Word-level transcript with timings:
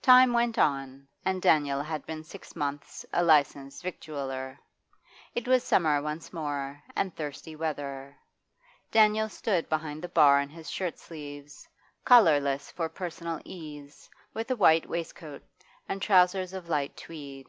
Time 0.00 0.32
went 0.32 0.58
on, 0.58 1.06
and 1.26 1.42
Daniel 1.42 1.82
had 1.82 2.06
been 2.06 2.24
six 2.24 2.56
months 2.56 3.04
a 3.12 3.22
licensed 3.22 3.82
victualler. 3.84 4.56
It 5.34 5.46
was 5.46 5.62
summer 5.62 6.00
once 6.00 6.32
more, 6.32 6.82
and 6.96 7.14
thirsty 7.14 7.54
weather. 7.54 8.16
Daniel 8.90 9.28
stood 9.28 9.68
behind 9.68 10.00
the 10.00 10.08
bar 10.08 10.40
in 10.40 10.48
his 10.48 10.70
shirt 10.70 10.98
sleeves, 10.98 11.68
collarless 12.06 12.70
for 12.70 12.88
personal 12.88 13.42
ease, 13.44 14.08
with 14.32 14.50
a 14.50 14.56
white 14.56 14.88
waistcoat, 14.88 15.44
and 15.86 16.00
trousers 16.00 16.54
of 16.54 16.70
light 16.70 16.96
tweed. 16.96 17.48